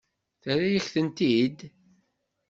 [0.41, 1.59] Terra-yak-tent-id?